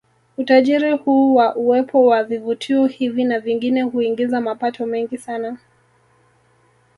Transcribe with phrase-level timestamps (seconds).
[0.37, 5.57] Utajiri huu wa uwepo wa vivutio hivi na vingine huingiza mapato mengi sana